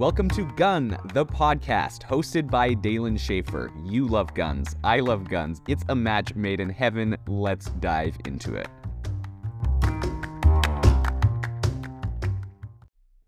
[0.00, 3.70] Welcome to Gun, the podcast, hosted by Dalen Schaefer.
[3.84, 4.74] You love guns.
[4.82, 5.60] I love guns.
[5.68, 7.18] It's a match made in heaven.
[7.28, 8.66] Let's dive into it.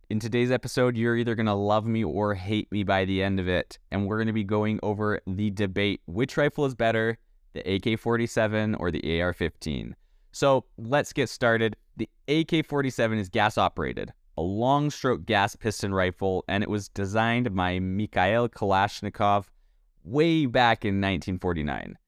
[0.08, 3.38] In today's episode, you're either going to love me or hate me by the end
[3.38, 3.78] of it.
[3.90, 7.18] And we're going to be going over the debate which rifle is better,
[7.52, 9.94] the AK 47 or the AR 15.
[10.32, 11.76] So let's get started.
[11.98, 16.88] The AK 47 is gas operated, a long stroke gas piston rifle, and it was
[16.88, 19.46] designed by Mikhail Kalashnikov
[20.04, 21.98] way back in 1949.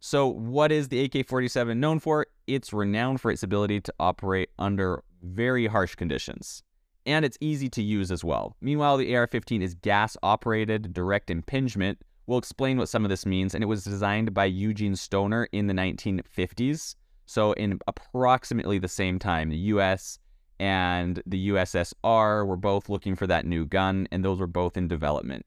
[0.00, 2.26] So, what is the AK 47 known for?
[2.46, 6.62] It's renowned for its ability to operate under very harsh conditions
[7.06, 8.56] and it's easy to use as well.
[8.60, 12.00] Meanwhile, the AR-15 is gas-operated direct impingement.
[12.26, 15.68] We'll explain what some of this means, and it was designed by Eugene Stoner in
[15.68, 16.96] the 1950s.
[17.26, 20.18] So in approximately the same time, the US
[20.58, 24.88] and the USSR were both looking for that new gun, and those were both in
[24.88, 25.44] development.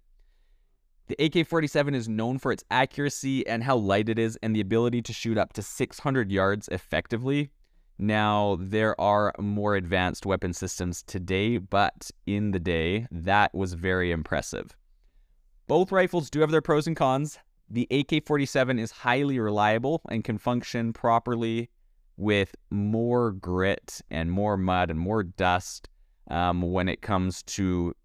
[1.08, 4.62] The AK 47 is known for its accuracy and how light it is, and the
[4.62, 7.50] ability to shoot up to 600 yards effectively.
[7.98, 14.12] Now, there are more advanced weapon systems today, but in the day, that was very
[14.12, 14.76] impressive.
[15.68, 17.40] Both rifles do have their pros and cons.
[17.70, 21.70] The AK 47 is highly reliable and can function properly
[22.20, 25.90] with more grit and more mud and more dust
[26.30, 27.96] um, when it comes to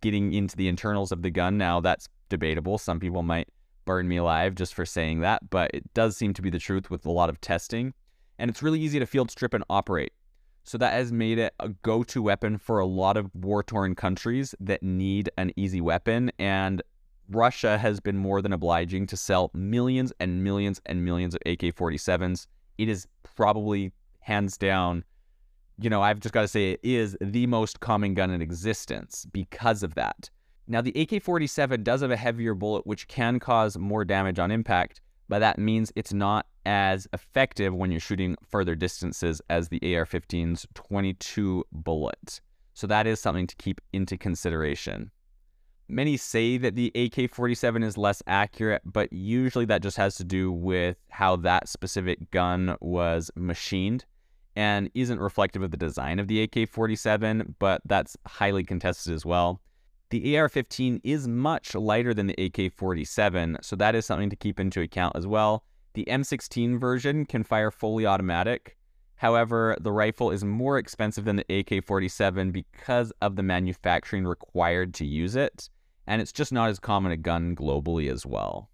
[0.00, 1.56] getting into the internals of the gun.
[1.58, 2.78] Now, that's debatable.
[2.78, 3.48] Some people might
[3.86, 6.90] burn me alive just for saying that, but it does seem to be the truth
[6.90, 7.92] with a lot of testing
[8.38, 10.12] and it's really easy to field strip and operate.
[10.64, 14.82] So that has made it a go-to weapon for a lot of war-torn countries that
[14.82, 16.82] need an easy weapon and
[17.28, 22.46] Russia has been more than obliging to sell millions and millions and millions of AK-47s.
[22.76, 25.04] It is probably hands down,
[25.78, 29.26] you know, I've just got to say it is the most common gun in existence
[29.32, 30.30] because of that.
[30.66, 34.50] Now, the AK 47 does have a heavier bullet, which can cause more damage on
[34.50, 39.78] impact, but that means it's not as effective when you're shooting further distances as the
[39.82, 42.40] AR-15's 22 bullet.
[42.72, 45.10] So that is something to keep into consideration.
[45.88, 50.50] Many say that the AK-47 is less accurate, but usually that just has to do
[50.50, 54.06] with how that specific gun was machined
[54.56, 59.60] and isn't reflective of the design of the AK-47, but that's highly contested as well.
[60.10, 64.80] The AR-15 is much lighter than the AK-47, so that is something to keep into
[64.80, 65.64] account as well.
[65.94, 68.76] The M16 version can fire fully automatic.
[69.24, 75.06] However, the rifle is more expensive than the AK-47 because of the manufacturing required to
[75.06, 75.70] use it,
[76.06, 78.68] and it's just not as common a gun globally as well.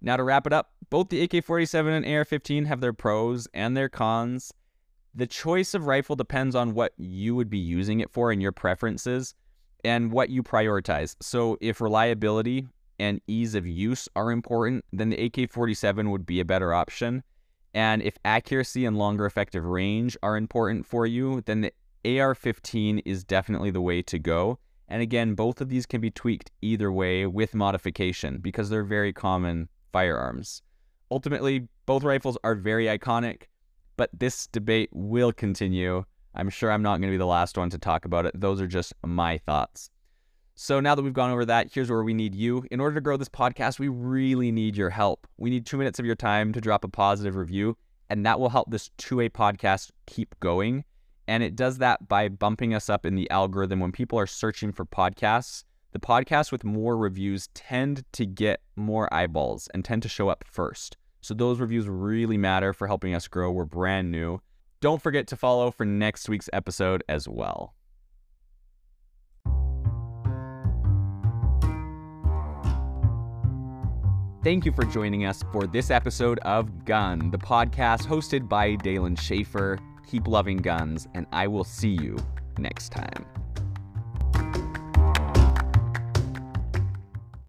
[0.00, 3.88] Now to wrap it up, both the AK-47 and AR-15 have their pros and their
[3.88, 4.52] cons.
[5.12, 8.52] The choice of rifle depends on what you would be using it for and your
[8.52, 9.34] preferences
[9.82, 11.16] and what you prioritize.
[11.20, 12.68] So if reliability
[13.00, 17.24] and ease of use are important, then the AK 47 would be a better option.
[17.74, 23.00] And if accuracy and longer effective range are important for you, then the AR 15
[23.00, 24.58] is definitely the way to go.
[24.88, 29.12] And again, both of these can be tweaked either way with modification because they're very
[29.12, 30.62] common firearms.
[31.12, 33.42] Ultimately, both rifles are very iconic,
[33.96, 36.04] but this debate will continue.
[36.34, 38.40] I'm sure I'm not going to be the last one to talk about it.
[38.40, 39.90] Those are just my thoughts.
[40.62, 42.66] So now that we've gone over that, here's where we need you.
[42.70, 45.26] In order to grow this podcast, we really need your help.
[45.38, 47.78] We need two minutes of your time to drop a positive review,
[48.10, 50.84] and that will help this 2A podcast keep going.
[51.26, 54.70] And it does that by bumping us up in the algorithm when people are searching
[54.70, 55.64] for podcasts.
[55.92, 60.44] The podcasts with more reviews tend to get more eyeballs and tend to show up
[60.46, 60.98] first.
[61.22, 63.50] So those reviews really matter for helping us grow.
[63.50, 64.42] We're brand new.
[64.82, 67.74] Don't forget to follow for next week's episode as well.
[74.42, 79.16] Thank you for joining us for this episode of Gun, the podcast hosted by Dalen
[79.16, 79.78] Schaefer.
[80.10, 82.16] Keep loving guns, and I will see you
[82.56, 83.26] next time.